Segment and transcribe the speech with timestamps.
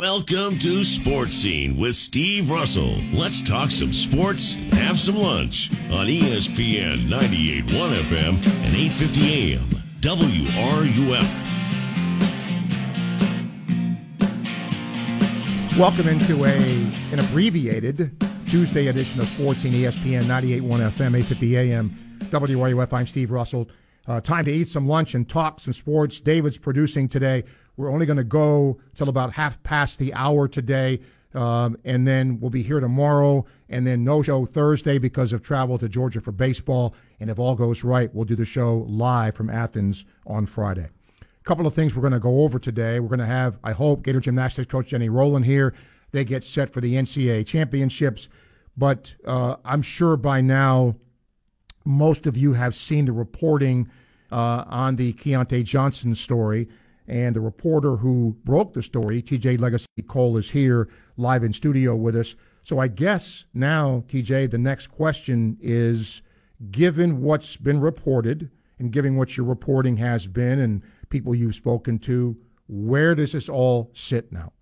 [0.00, 2.94] Welcome to Sports Scene with Steve Russell.
[3.12, 7.66] Let's talk some sports, have some lunch on ESPN 98.1
[8.04, 9.68] FM and 8:50 AM
[10.00, 11.26] WRUF.
[15.76, 16.54] Welcome into a
[17.10, 18.12] an abbreviated
[18.48, 22.92] Tuesday edition of Sports Scene ESPN 98.1 FM 8:50 AM WRUF.
[22.92, 23.68] I'm Steve Russell.
[24.06, 26.20] Uh, time to eat some lunch and talk some sports.
[26.20, 27.42] David's producing today.
[27.78, 30.98] We're only going to go till about half past the hour today,
[31.32, 35.78] um, and then we'll be here tomorrow, and then no show Thursday because of travel
[35.78, 36.92] to Georgia for baseball.
[37.20, 40.88] And if all goes right, we'll do the show live from Athens on Friday.
[41.20, 42.98] A couple of things we're going to go over today.
[42.98, 45.72] We're going to have, I hope, Gator Gymnastics coach Jenny Rowland here.
[46.10, 48.28] They get set for the NCAA championships,
[48.76, 50.96] but uh, I'm sure by now
[51.84, 53.88] most of you have seen the reporting
[54.32, 56.68] uh, on the Keyontae Johnson story.
[57.08, 61.96] And the reporter who broke the story, TJ Legacy Cole, is here live in studio
[61.96, 62.36] with us.
[62.62, 66.20] So I guess now, TJ, the next question is
[66.70, 71.98] given what's been reported and given what your reporting has been and people you've spoken
[72.00, 72.36] to,
[72.68, 74.52] where does this all sit now?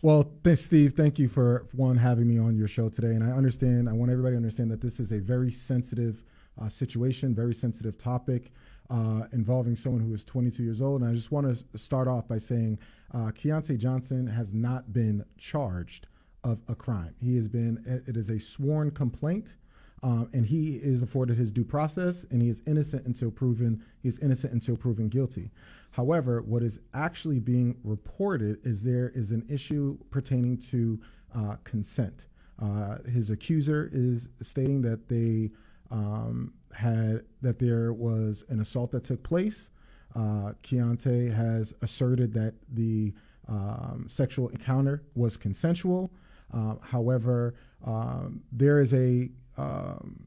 [0.00, 0.94] Well, thanks, Steve.
[0.94, 3.14] Thank you for one having me on your show today.
[3.14, 6.24] And I understand, I want everybody to understand that this is a very sensitive
[6.60, 8.52] uh, situation, very sensitive topic
[8.90, 11.02] uh, involving someone who is 22 years old.
[11.02, 12.78] And I just want to start off by saying
[13.14, 16.08] uh, Keyontae Johnson has not been charged
[16.44, 17.14] of a crime.
[17.20, 19.56] He has been, it is a sworn complaint.
[20.04, 24.08] Um, and he is afforded his due process, and he is innocent until proven he
[24.08, 25.52] is innocent until proven guilty.
[25.92, 31.00] However, what is actually being reported is there is an issue pertaining to
[31.36, 32.26] uh, consent.
[32.60, 35.50] Uh, his accuser is stating that they
[35.92, 39.70] um, had that there was an assault that took place.
[40.16, 43.12] Uh, Keyontae has asserted that the
[43.48, 46.10] um, sexual encounter was consensual.
[46.52, 50.26] Uh, however, um, there is a um,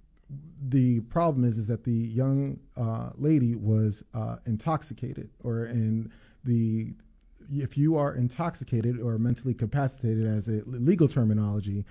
[0.69, 6.12] the problem is is that the young uh, lady was uh, intoxicated, or in
[6.44, 6.94] the
[7.51, 11.85] if you are intoxicated or mentally capacitated, as a legal terminology,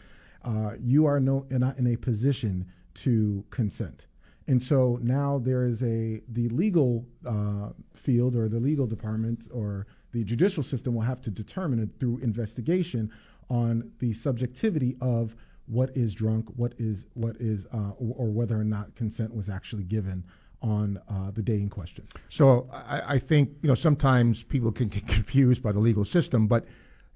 [0.44, 4.06] uh, you are no, not in a position to consent.
[4.46, 9.86] And so now there is a the legal uh, field or the legal department or
[10.12, 13.10] the judicial system will have to determine it through investigation
[13.48, 15.34] on the subjectivity of
[15.66, 19.48] what is drunk, what is what is, uh, or, or, whether or not consent was
[19.48, 20.22] actually given
[20.60, 22.06] on uh, the day in question.
[22.28, 26.46] So I, I, think you know sometimes people can get confused by the legal system,
[26.46, 26.66] but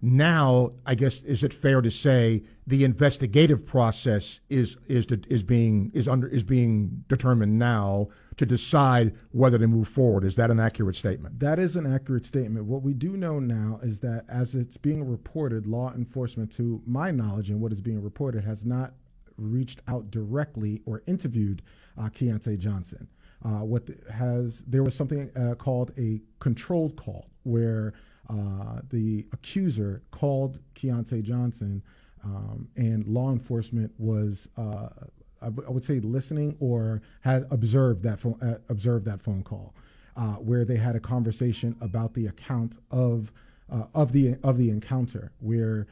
[0.00, 5.90] now, I guess, is it fair to say the investigative process is is is being
[5.92, 10.22] is under is being determined now to decide whether to move forward?
[10.24, 11.40] Is that an accurate statement?
[11.40, 12.66] That is an accurate statement.
[12.66, 17.10] What we do know now is that as it's being reported, law enforcement, to my
[17.10, 18.92] knowledge and what is being reported, has not
[19.36, 21.62] reached out directly or interviewed
[21.96, 23.08] uh, Keyontae Johnson.
[23.44, 27.94] Uh, what has there was something uh, called a controlled call where
[28.28, 31.82] uh, the accuser called Keyontae Johnson,
[32.24, 34.88] um, and law enforcement was, uh,
[35.40, 39.42] I, w- I would say, listening or had observed that phone, uh, observed that phone
[39.42, 39.74] call,
[40.16, 43.32] uh, where they had a conversation about the account of
[43.72, 45.86] uh, of the of the encounter, where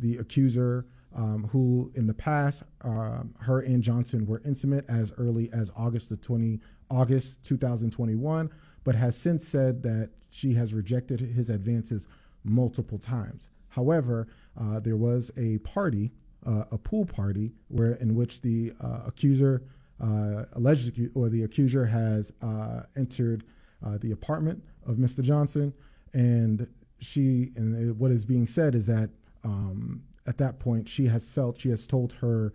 [0.00, 0.86] the accuser.
[1.14, 6.10] Um, who in the past, um, her and Johnson were intimate as early as August
[6.10, 8.50] the 20, August 2021,
[8.84, 12.08] but has since said that she has rejected his advances
[12.44, 13.48] multiple times.
[13.70, 14.28] However,
[14.60, 16.12] uh, there was a party,
[16.46, 19.62] uh, a pool party, where in which the uh, accuser,
[19.98, 23.44] uh, alleged or the accuser has uh, entered
[23.84, 25.22] uh, the apartment of Mr.
[25.22, 25.72] Johnson,
[26.12, 26.66] and
[27.00, 29.08] she and what is being said is that
[29.42, 32.52] um, at that point she has felt she has told her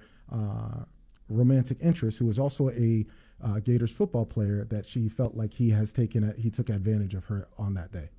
[1.30, 3.06] romantic interest, who is also a
[3.44, 7.14] uh, Gators football player that she felt like he has taken a, he took advantage
[7.14, 8.10] of her on that day.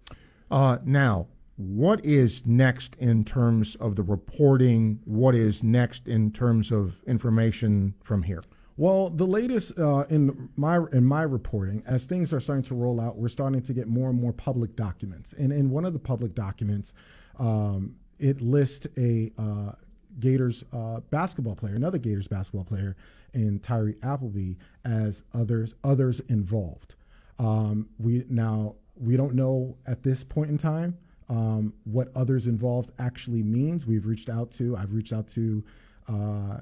[0.51, 5.01] Uh, now, what is next in terms of the reporting?
[5.05, 8.43] What is next in terms of information from here?
[8.77, 13.01] Well, the latest uh, in my in my reporting, as things are starting to roll
[13.01, 15.35] out, we're starting to get more and more public documents.
[15.35, 16.95] And in one of the public documents,
[17.39, 19.73] um, it lists a uh,
[20.21, 22.97] Gators uh, basketball player, another Gators basketball player,
[23.35, 24.55] in Tyree Appleby
[24.85, 26.95] as others others involved.
[27.39, 30.97] Um, we now we don't know at this point in time
[31.29, 33.87] um, what others involved actually means.
[33.87, 35.65] We've reached out to I've reached out to
[36.09, 36.59] uh,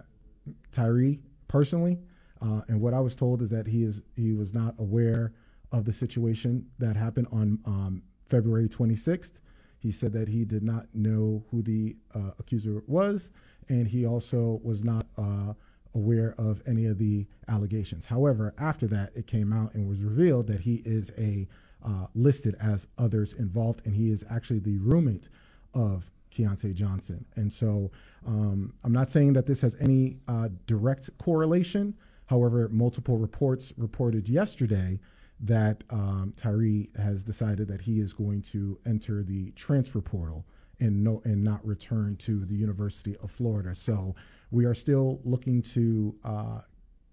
[0.72, 1.18] Tyree
[1.48, 1.98] personally,
[2.40, 5.32] uh, and what I was told is that he is he was not aware
[5.72, 9.32] of the situation that happened on um, February 26th.
[9.80, 13.30] He said that he did not know who the uh, accuser was,
[13.68, 15.54] and he also was not uh,
[15.94, 18.04] aware of any of the allegations.
[18.04, 21.48] However, after that, it came out and was revealed that he is a
[21.82, 25.28] uh, listed as others involved, and he is actually the roommate
[25.72, 27.24] of Keyontae Johnson.
[27.36, 27.90] And so
[28.26, 31.94] um, I'm not saying that this has any uh, direct correlation.
[32.26, 35.00] However, multiple reports reported yesterday
[35.42, 40.44] that um, Tyree has decided that he is going to enter the transfer portal
[40.80, 43.74] and no and not return to the University of Florida.
[43.74, 44.14] So
[44.50, 46.60] we are still looking to uh,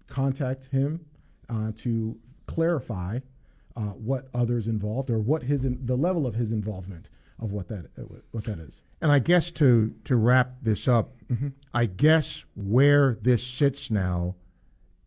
[0.08, 1.04] contact him
[1.48, 2.16] uh, to
[2.46, 3.20] clarify
[3.76, 7.10] uh, what others involved or what his in, the level of his involvement
[7.40, 7.86] of what that
[8.32, 8.82] what that is.
[9.00, 11.48] And I guess to to wrap this up, mm-hmm.
[11.72, 14.34] I guess where this sits now,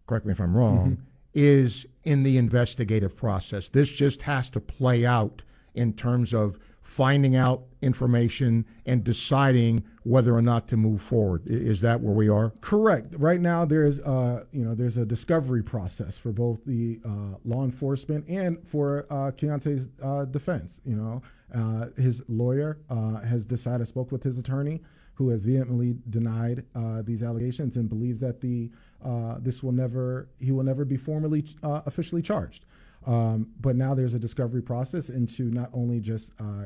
[0.07, 1.01] correct me if I'm wrong, mm-hmm.
[1.33, 3.67] Is in the investigative process.
[3.69, 5.41] This just has to play out
[5.73, 11.41] in terms of finding out information and deciding whether or not to move forward.
[11.45, 12.51] Is that where we are?
[12.59, 13.15] Correct.
[13.17, 17.63] Right now, there's uh, you know there's a discovery process for both the uh, law
[17.63, 20.81] enforcement and for uh, Keyontae's uh, defense.
[20.85, 21.21] You know,
[21.55, 23.87] uh, his lawyer uh, has decided.
[23.87, 24.81] Spoke with his attorney,
[25.21, 28.69] who has vehemently denied uh, these allegations and believes that the
[29.39, 30.07] this will never
[30.39, 31.41] he will never be formally
[31.89, 32.65] officially charged.
[33.05, 36.65] Um, but now there's a discovery process into not only just uh,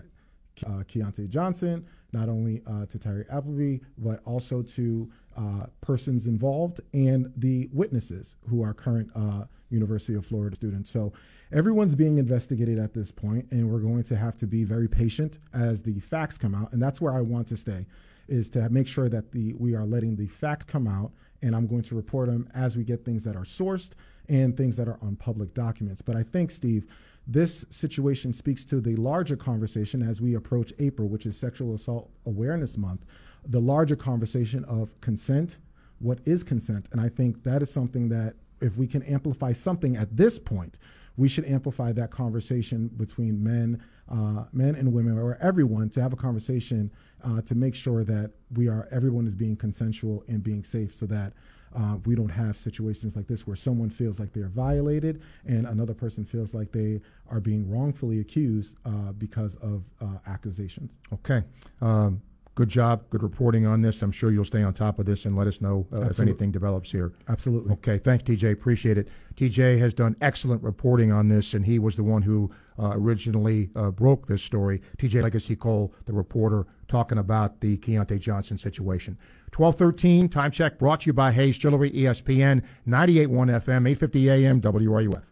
[0.90, 7.32] Keyontae Johnson, not only uh, to Tyree Appleby, but also to uh, persons involved and
[7.38, 10.90] the witnesses who are current uh, University of Florida students.
[10.90, 11.12] So
[11.52, 15.40] everyone's being investigated at this point, and we're going to have to be very patient
[15.54, 16.72] as the facts come out.
[16.72, 17.86] And that's where I want to stay,
[18.28, 21.12] is to make sure that the we are letting the fact come out,
[21.42, 23.92] and I'm going to report them as we get things that are sourced
[24.30, 26.02] and things that are on public documents.
[26.02, 26.86] But I think, Steve,
[27.28, 32.10] this situation speaks to the larger conversation as we approach April, which is Sexual Assault
[32.26, 33.06] Awareness Month,
[33.48, 35.58] the larger conversation of consent.
[36.00, 36.88] What is consent?
[36.92, 40.78] And I think that is something that if we can amplify something at this point,
[41.18, 46.14] we should amplify that conversation between men, uh, men and women, or everyone to have
[46.14, 46.92] a conversation
[47.24, 51.06] uh, to make sure that we are everyone is being consensual and being safe, so
[51.06, 51.34] that
[51.76, 55.94] uh, we don't have situations like this where someone feels like they're violated and another
[55.94, 60.92] person feels like they are being wrongfully accused uh, because of uh, accusations.
[61.14, 61.44] Okay.
[61.82, 62.22] Um,
[62.56, 63.04] good job.
[63.10, 64.02] Good reporting on this.
[64.02, 66.52] I'm sure you'll stay on top of this and let us know uh, if anything
[66.52, 67.12] develops here.
[67.28, 67.74] Absolutely.
[67.74, 67.98] Okay.
[67.98, 68.54] Thanks, TJ.
[68.54, 69.10] Appreciate it.
[69.36, 72.50] TJ has done excellent reporting on this, and he was the one who
[72.80, 74.82] uh, originally uh, broke this story.
[74.98, 79.18] TJ Legacy Cole, the reporter, talking about the Keyontae Johnson situation.
[79.56, 85.24] 1213, time check brought to you by Hayes Jewelry, ESPN, 98.1 FM, 850 AM, WRUF.